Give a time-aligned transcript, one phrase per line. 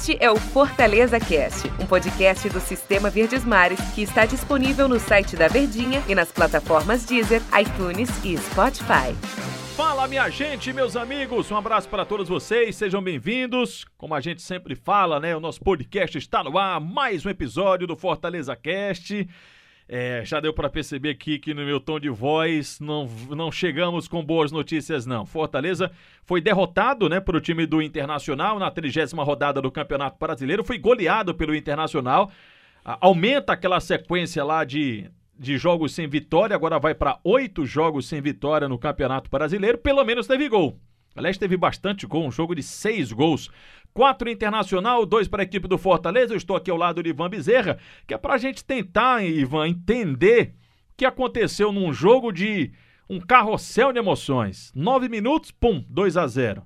[0.00, 4.98] Este é o Fortaleza Cast, um podcast do Sistema Verdes Mares que está disponível no
[4.98, 9.14] site da Verdinha e nas plataformas Deezer, iTunes e Spotify.
[9.76, 13.84] Fala, minha gente, meus amigos, um abraço para todos vocês, sejam bem-vindos.
[13.98, 17.86] Como a gente sempre fala, né, o nosso podcast está no ar, mais um episódio
[17.86, 19.28] do Fortaleza Cast.
[19.92, 24.06] É, já deu para perceber aqui que no meu tom de voz não, não chegamos
[24.06, 25.26] com boas notícias, não.
[25.26, 25.90] Fortaleza
[26.22, 30.78] foi derrotado né, para o time do Internacional na trigésima rodada do Campeonato Brasileiro, foi
[30.78, 32.30] goleado pelo Internacional.
[32.84, 38.20] Aumenta aquela sequência lá de, de jogos sem vitória, agora vai para oito jogos sem
[38.20, 40.78] vitória no Campeonato Brasileiro, pelo menos teve gol.
[41.14, 43.50] Aliás, teve bastante gol, um jogo de seis gols.
[43.92, 46.32] Quatro internacional, dois para a equipe do Fortaleza.
[46.32, 49.68] Eu estou aqui ao lado de Ivan Bezerra, que é para a gente tentar, Ivan,
[49.68, 50.54] entender
[50.92, 52.72] o que aconteceu num jogo de
[53.08, 54.72] um carrossel de emoções.
[54.74, 56.62] Nove minutos, pum, 2 a 0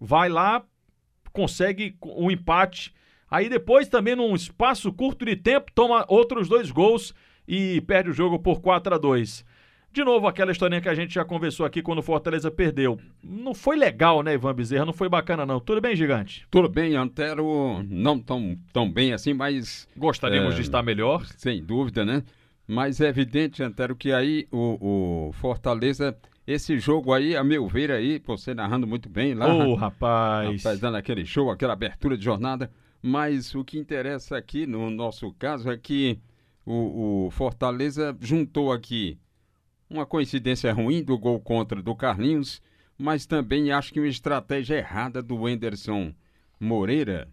[0.00, 0.62] Vai lá,
[1.32, 2.94] consegue um empate.
[3.28, 7.12] Aí depois, também num espaço curto de tempo, toma outros dois gols
[7.48, 9.44] e perde o jogo por 4 a 2
[9.90, 12.98] de novo, aquela historinha que a gente já conversou aqui quando o Fortaleza perdeu.
[13.22, 14.84] Não foi legal, né, Ivan Bezerra?
[14.84, 15.58] Não foi bacana, não.
[15.58, 16.46] Tudo bem, gigante?
[16.50, 17.82] Tudo bem, Antero.
[17.88, 19.88] Não tão, tão bem assim, mas.
[19.96, 21.24] Gostaríamos é, de estar melhor?
[21.36, 22.22] Sem dúvida, né?
[22.66, 26.16] Mas é evidente, Antero, que aí o, o Fortaleza.
[26.46, 29.52] Esse jogo aí, a meu ver aí, você narrando muito bem lá.
[29.52, 30.62] Ô, oh, rapaz.
[30.62, 30.80] rapaz.
[30.80, 32.70] Dando aquele show, aquela abertura de jornada.
[33.02, 36.18] Mas o que interessa aqui, no nosso caso, é que
[36.64, 39.18] o, o Fortaleza juntou aqui
[39.90, 42.60] uma coincidência ruim do gol contra do Carlinhos,
[42.96, 46.12] mas também acho que uma estratégia errada do Enderson
[46.60, 47.28] Moreira,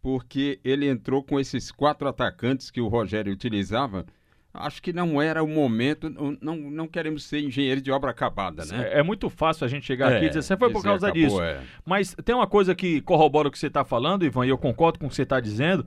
[0.00, 4.06] porque ele entrou com esses quatro atacantes que o Rogério utilizava.
[4.54, 8.90] Acho que não era o momento, não, não queremos ser engenheiro de obra acabada, né?
[8.92, 11.08] É, é muito fácil a gente chegar é, aqui e dizer, você foi por causa
[11.08, 11.42] acabou, disso.
[11.42, 11.60] É.
[11.86, 14.98] Mas tem uma coisa que corrobora o que você está falando, Ivan, e eu concordo
[14.98, 15.86] com o que você está dizendo,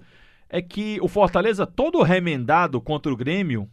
[0.50, 3.70] é que o Fortaleza, todo remendado contra o Grêmio,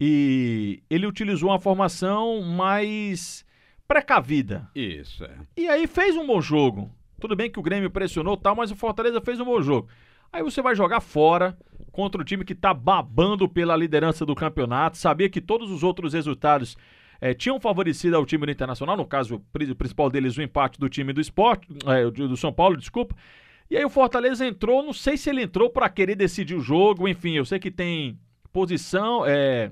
[0.00, 3.44] e ele utilizou uma formação mais
[3.86, 4.68] precavida.
[4.74, 5.34] Isso, é.
[5.56, 6.90] E aí fez um bom jogo.
[7.20, 9.88] Tudo bem que o Grêmio pressionou tal, mas o Fortaleza fez um bom jogo.
[10.32, 11.56] Aí você vai jogar fora
[11.90, 14.98] contra o time que está babando pela liderança do campeonato.
[14.98, 16.76] Sabia que todos os outros resultados
[17.20, 20.88] é, tinham favorecido ao time do Internacional, no caso, o principal deles, o empate do
[20.88, 23.16] time do esporte, é, do São Paulo, desculpa.
[23.70, 27.08] E aí o Fortaleza entrou, não sei se ele entrou para querer decidir o jogo,
[27.08, 28.18] enfim, eu sei que tem
[28.52, 29.70] posição, é,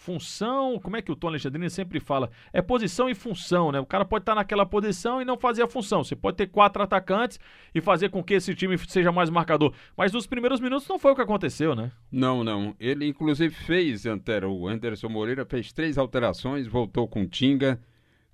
[0.00, 2.30] função, como é que o Tony Alexandrino sempre fala?
[2.54, 3.78] É posição e função, né?
[3.78, 6.02] O cara pode estar naquela posição e não fazer a função.
[6.02, 7.38] Você pode ter quatro atacantes
[7.74, 9.74] e fazer com que esse time seja mais marcador.
[9.94, 11.92] Mas nos primeiros minutos não foi o que aconteceu, né?
[12.10, 12.74] Não, não.
[12.80, 17.78] Ele inclusive fez, Antero, o Anderson Moreira fez três alterações, voltou com Tinga,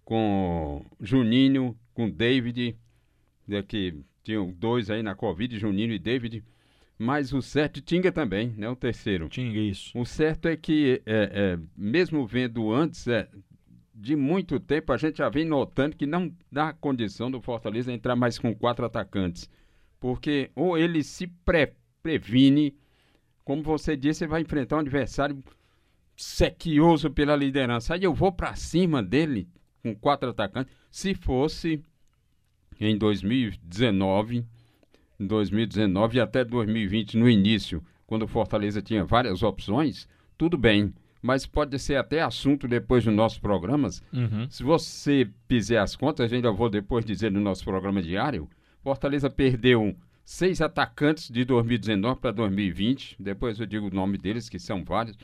[0.05, 2.79] com Juninho, com David,
[3.47, 6.45] né, que tinham dois aí na Covid, Juninho e David
[6.99, 8.69] mas o certo, Tinga também, né?
[8.69, 9.29] O terceiro.
[9.29, 9.97] Tinga, isso.
[9.99, 13.29] O certo é que, é, é, mesmo vendo antes, é,
[13.95, 18.17] de muito tempo, a gente já vem notando que não dá condição do Fortaleza entrar
[18.17, 19.49] mais com quatro atacantes.
[19.99, 22.77] Porque ou ele se pre previne,
[23.45, 25.43] como você disse, ele vai enfrentar um adversário
[26.17, 27.95] sequioso pela liderança.
[27.95, 29.49] Aí eu vou para cima dele
[29.83, 30.73] com quatro atacantes.
[30.91, 31.83] Se fosse
[32.79, 34.47] em 2019
[35.19, 40.93] 2019 e até 2020 no início, quando o Fortaleza tinha várias opções, tudo bem.
[41.23, 44.03] Mas pode ser até assunto depois dos nossos programas.
[44.13, 44.49] Uhum.
[44.49, 48.49] Se você fizer as contas, ainda vou depois dizer no nosso programa diário,
[48.83, 53.17] Fortaleza perdeu seis atacantes de 2019 para 2020.
[53.19, 55.17] Depois eu digo o nome deles, que são vários.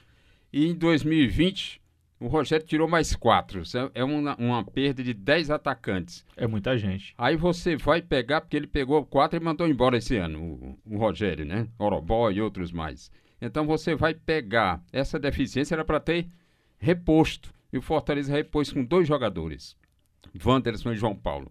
[0.52, 1.81] E em 2020
[2.22, 3.62] o Rogério tirou mais quatro.
[3.94, 6.24] É uma, uma perda de dez atacantes.
[6.36, 7.14] É muita gente.
[7.18, 10.98] Aí você vai pegar, porque ele pegou quatro e mandou embora esse ano, o, o
[10.98, 11.66] Rogério, né?
[11.78, 13.10] Orobó e outros mais.
[13.40, 14.80] Então você vai pegar.
[14.92, 16.28] Essa deficiência era para ter
[16.78, 17.52] reposto.
[17.72, 19.76] E o Fortaleza repôs com dois jogadores,
[20.44, 21.50] Wanderson e João Paulo.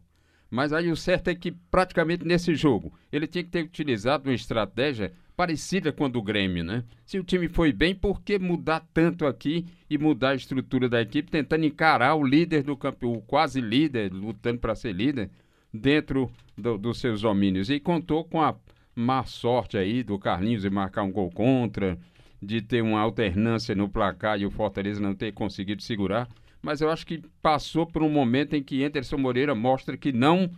[0.50, 4.35] Mas aí o certo é que praticamente nesse jogo ele tinha que ter utilizado uma
[4.35, 6.84] estratégia parecida com a do Grêmio, né?
[7.03, 11.02] Se o time foi bem, por que mudar tanto aqui e mudar a estrutura da
[11.02, 15.32] equipe, tentando encarar o líder do campeonato, o quase líder, lutando para ser líder,
[15.73, 17.72] dentro do, dos seus domínios?
[17.72, 18.55] E contou com a
[18.96, 21.97] má sorte aí do Carlinhos de marcar um gol contra,
[22.40, 26.29] de ter uma alternância no placar e o Fortaleza não ter conseguido segurar.
[26.61, 30.52] Mas eu acho que passou por um momento em que Anderson Moreira mostra que não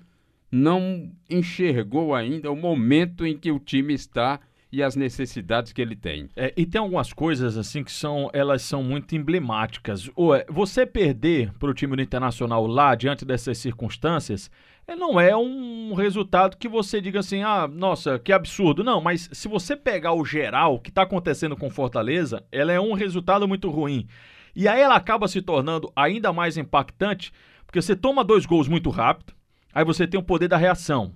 [0.51, 4.39] não enxergou ainda o momento em que o time está
[4.73, 6.27] e as necessidades que ele tem.
[6.35, 10.09] É, e tem algumas coisas assim que são elas são muito emblemáticas.
[10.15, 14.49] Ou é, você perder para o time do Internacional lá diante dessas circunstâncias
[14.87, 18.83] é, não é um resultado que você diga assim, ah, nossa, que absurdo.
[18.83, 22.93] Não, mas se você pegar o geral que está acontecendo com Fortaleza, ela é um
[22.93, 24.07] resultado muito ruim.
[24.55, 27.31] E aí ela acaba se tornando ainda mais impactante,
[27.63, 29.33] porque você toma dois gols muito rápido,
[29.71, 31.13] aí você tem o poder da reação.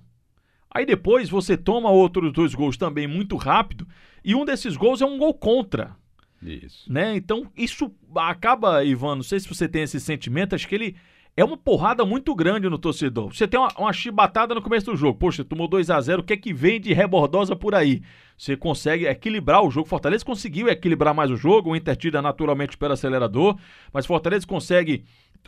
[0.70, 3.86] Aí depois você toma outros dois gols também muito rápido,
[4.24, 5.96] e um desses gols é um gol contra.
[6.42, 6.92] Isso.
[6.92, 7.16] Né?
[7.16, 10.96] Então isso acaba, Ivan, não sei se você tem esse sentimento, acho que ele
[11.38, 13.32] é uma porrada muito grande no torcedor.
[13.32, 15.16] Você tem uma, uma chibatada no começo do jogo.
[15.16, 18.02] Poxa, tomou 2 a 0 o que é que vem de rebordosa por aí?
[18.36, 19.88] Você consegue equilibrar o jogo.
[19.88, 21.70] Fortaleza conseguiu equilibrar mais o jogo.
[21.70, 23.56] O Inter tira naturalmente pelo acelerador.
[23.92, 25.04] Mas Fortaleza consegue.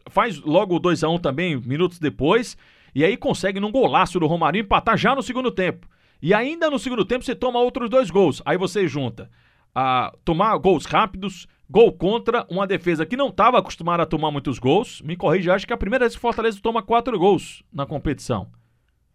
[0.08, 2.56] Faz logo o 2 a 1 também, minutos depois.
[2.94, 5.88] E aí consegue, num golaço do Romarinho, empatar já no segundo tempo.
[6.22, 8.42] E ainda no segundo tempo você toma outros dois gols.
[8.44, 9.30] Aí você junta
[9.74, 14.58] a tomar gols rápidos, Gol contra uma defesa que não estava acostumada a tomar muitos
[14.58, 15.00] gols.
[15.02, 17.86] Me corrija, acho que é a primeira vez que o Fortaleza toma quatro gols na
[17.86, 18.48] competição.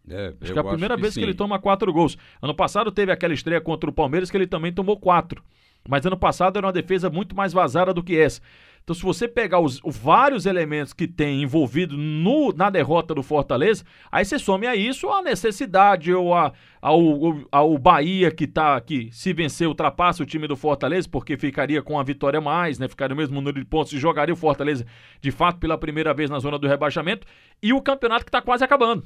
[0.10, 1.20] É, acho que é a primeira que vez sim.
[1.20, 2.18] que ele toma quatro gols.
[2.42, 5.44] Ano passado teve aquela estreia contra o Palmeiras que ele também tomou quatro.
[5.86, 8.42] Mas ano passado era uma defesa muito mais vazada do que essa.
[8.86, 13.24] Então, se você pegar os, os vários elementos que tem envolvido no, na derrota do
[13.24, 18.76] Fortaleza, aí você some a isso a necessidade ou a, ao, ao Bahia que tá
[18.76, 22.88] aqui, se vencer, ultrapassa o time do Fortaleza, porque ficaria com a vitória mais, né?
[22.88, 24.86] Ficaria o mesmo número de pontos e jogaria o Fortaleza
[25.20, 27.26] de fato pela primeira vez na zona do rebaixamento.
[27.64, 29.04] E o campeonato que está quase acabando.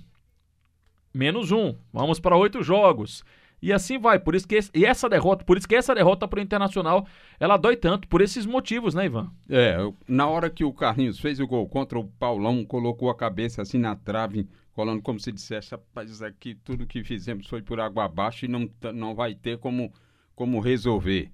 [1.13, 1.73] Menos um.
[1.93, 3.23] Vamos para oito jogos.
[3.61, 4.19] E assim vai.
[4.19, 7.05] Por isso que esse, e essa derrota, por isso que essa derrota para o Internacional,
[7.39, 9.31] ela dói tanto por esses motivos, né, Ivan?
[9.49, 9.77] É,
[10.07, 13.77] na hora que o Carlinhos fez o gol contra o Paulão, colocou a cabeça assim
[13.77, 18.45] na trave, colando como se dissesse, rapaz, aqui tudo que fizemos foi por água abaixo
[18.45, 19.91] e não, não vai ter como,
[20.35, 21.31] como resolver.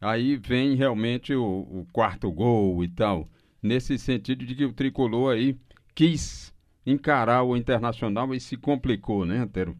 [0.00, 3.28] Aí vem realmente o, o quarto gol e tal,
[3.62, 5.56] nesse sentido de que o tricolor aí
[5.94, 6.52] quis
[6.84, 9.76] encarar o Internacional e se complicou, né, Antero?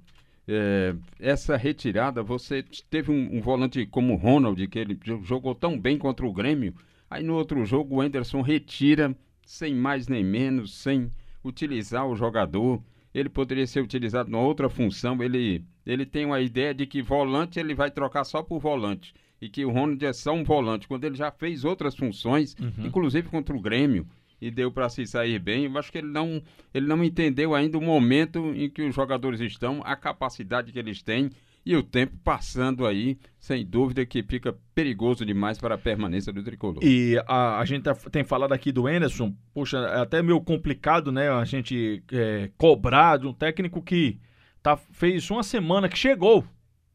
[0.52, 5.78] É, essa retirada, você teve um, um, volante como o Ronald, que ele jogou tão
[5.78, 6.74] bem contra o Grêmio,
[7.08, 9.16] aí no outro jogo o Anderson retira,
[9.46, 11.10] sem mais nem menos, sem
[11.44, 12.82] utilizar o jogador.
[13.14, 15.20] Ele poderia ser utilizado numa outra função.
[15.22, 19.14] Ele, ele tem uma ideia de que volante ele vai trocar só por volante.
[19.40, 22.86] E que o Ronald é só um volante, quando ele já fez outras funções, uhum.
[22.86, 24.06] inclusive contra o Grêmio
[24.40, 25.64] e deu para se sair bem.
[25.64, 26.42] Eu acho que ele não,
[26.72, 31.02] ele não entendeu ainda o momento em que os jogadores estão, a capacidade que eles
[31.02, 31.30] têm
[31.64, 36.42] e o tempo passando aí, sem dúvida que fica perigoso demais para a permanência do
[36.42, 36.82] tricolor.
[36.82, 41.12] E a, a gente tá, tem falado aqui do Anderson, poxa, é até meio complicado,
[41.12, 44.18] né, a gente é, cobrar de um técnico que
[44.62, 46.44] tá, fez uma semana que chegou.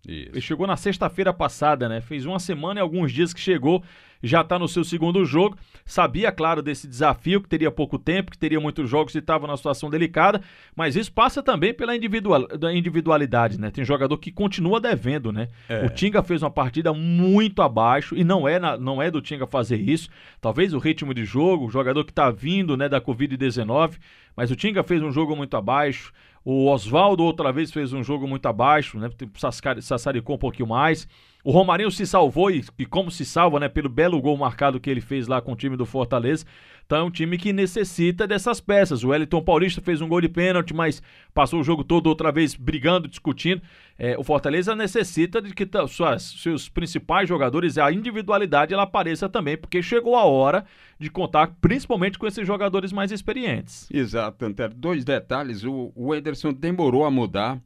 [0.08, 0.30] Isso.
[0.32, 2.02] Ele chegou na sexta-feira passada, né?
[2.02, 3.84] Fez uma semana e alguns dias que chegou
[4.26, 5.58] já está no seu segundo jogo.
[5.86, 9.58] Sabia, claro, desse desafio, que teria pouco tempo, que teria muitos jogos e estava numa
[9.58, 10.42] situação delicada,
[10.76, 13.70] mas isso passa também pela individual, individualidade, né?
[13.70, 15.48] Tem jogador que continua devendo, né?
[15.70, 15.86] É.
[15.86, 19.46] O Tinga fez uma partida muito abaixo e não é, na, não é do Tinga
[19.46, 20.10] fazer isso.
[20.42, 23.98] Talvez o ritmo de jogo, o jogador que está vindo né, da Covid-19,
[24.36, 26.12] mas o Tinga fez um jogo muito abaixo.
[26.48, 29.10] O Oswaldo outra vez fez um jogo muito abaixo, né?
[29.82, 31.08] Sassaricou um pouquinho mais.
[31.44, 34.88] O Romarinho se salvou e, e, como se salva, né, pelo belo gol marcado que
[34.88, 36.46] ele fez lá com o time do Fortaleza.
[36.86, 39.04] Então é um time que necessita dessas peças.
[39.04, 41.02] O Wellington Paulista fez um gol de pênalti, mas
[41.34, 43.62] passou o jogo todo outra vez brigando, discutindo.
[43.98, 49.58] É, o Fortaleza necessita de que suas, seus principais jogadores, a individualidade, ela apareça também,
[49.58, 50.64] porque chegou a hora
[51.00, 53.90] de contar principalmente com esses jogadores mais experientes.
[53.92, 54.74] Exato, Antero.
[54.76, 55.64] Dois detalhes.
[55.64, 57.60] O, o Ederson demorou a mudar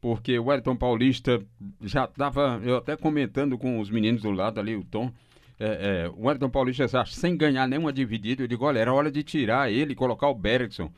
[0.00, 1.42] porque o Wellington Paulista
[1.82, 5.10] já estava, eu até comentando com os meninos do lado ali, o Tom,
[5.58, 9.22] é, é, o Wellington Paulista sem ganhar nenhuma dividida, eu digo, olha, era hora de
[9.22, 10.92] tirar ele e colocar o Bergson.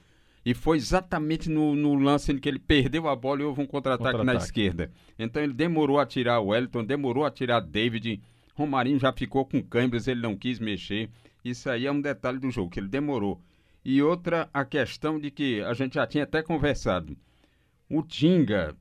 [0.45, 3.67] E foi exatamente no, no, lance em que ele perdeu a bola e houve um
[3.67, 4.91] contra-ataque contra na esquerda.
[5.19, 8.21] Então ele demorou a tirar o Wellington, demorou a tirar David.
[8.55, 11.11] Romarinho já ficou com câimbras, ele não quis mexer.
[11.45, 13.41] Isso aí é um detalhe do jogo, que ele demorou.
[13.85, 17.17] E outra, a questão de que a gente já tinha até conversado.
[17.89, 18.77] O Tinga,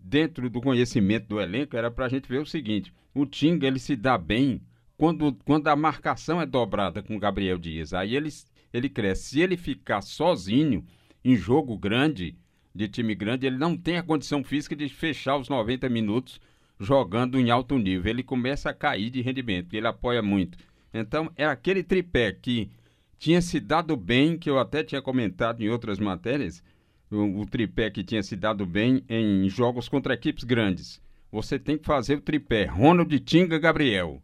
[0.00, 3.78] dentro do conhecimento do elenco, era para a gente ver o seguinte: o Tinga ele
[3.78, 4.60] se dá bem
[4.98, 7.94] quando, quando a marcação é dobrada com o Gabriel Dias.
[7.94, 8.28] Aí ele,
[8.72, 9.30] ele cresce.
[9.30, 10.84] Se ele ficar sozinho
[11.24, 12.36] em jogo grande,
[12.74, 16.40] de time grande, ele não tem a condição física de fechar os 90 minutos
[16.78, 18.10] jogando em alto nível.
[18.10, 20.58] Ele começa a cair de rendimento, ele apoia muito.
[20.92, 22.70] Então, é aquele tripé que
[23.18, 26.62] tinha se dado bem, que eu até tinha comentado em outras matérias,
[27.10, 31.00] o, o, tripé que tinha se dado bem em jogos contra equipes grandes.
[31.30, 34.22] Você tem que fazer o tripé Ronald, Tinga, Gabriel.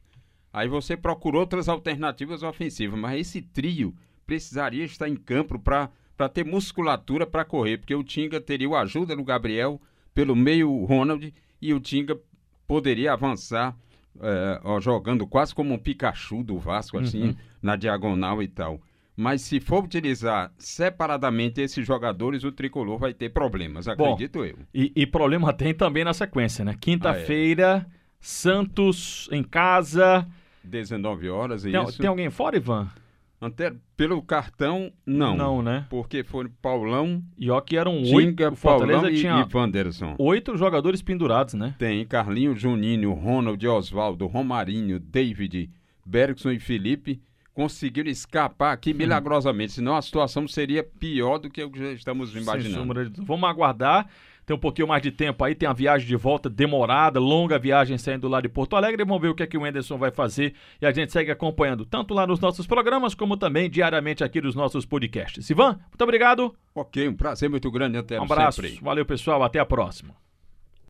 [0.55, 3.93] Aí você procura outras alternativas ofensivas, mas esse trio
[4.25, 9.17] precisaria estar em campo para ter musculatura para correr, porque o Tinga teria a ajuda
[9.17, 9.81] do Gabriel,
[10.15, 12.17] pelo meio o Ronald, e o Tinga
[12.69, 13.77] poderia avançar
[14.21, 17.37] é, ó, jogando quase como um Pikachu do Vasco, assim, uhum.
[17.61, 18.81] na diagonal e tal.
[19.17, 24.59] Mas se for utilizar separadamente esses jogadores, o tricolor vai ter problemas, acredito Bom, eu.
[24.73, 26.77] E, e, problema tem também na sequência, né?
[26.81, 28.05] Quinta-feira, ah, é.
[28.21, 30.27] Santos em casa.
[30.65, 31.99] 19 horas, é tem, isso?
[31.99, 32.89] Tem alguém fora, Ivan?
[33.41, 33.73] Ante...
[33.97, 35.37] Pelo cartão, não.
[35.37, 35.87] Não, né?
[35.91, 37.23] Porque foi Paulão.
[37.39, 38.43] E ó que eram oito.
[38.49, 40.15] O Paulão e, tinha e Wanderson.
[40.19, 41.75] Oito jogadores pendurados, né?
[41.79, 45.71] Tem Carlinho, Juninho, Ronald, Oswaldo, Romarinho, David,
[46.05, 47.21] Bergson e Felipe
[47.55, 48.97] conseguiram escapar aqui hum.
[48.97, 53.13] milagrosamente, senão a situação seria pior do que o que já estamos imaginando.
[53.25, 54.07] Vamos aguardar
[54.47, 57.97] tem um pouquinho mais de tempo aí, tem a viagem de volta demorada, longa viagem
[57.97, 59.05] saindo lá de Porto Alegre.
[59.05, 61.85] Vamos ver o que é que o Anderson vai fazer e a gente segue acompanhando,
[61.85, 65.49] tanto lá nos nossos programas, como também diariamente aqui nos nossos podcasts.
[65.49, 66.55] Ivan, muito obrigado.
[66.75, 67.97] Ok, um prazer muito grande.
[67.97, 68.61] Até um abraço.
[68.61, 68.81] Sempre.
[68.83, 69.43] Valeu, pessoal.
[69.43, 70.15] Até a próxima.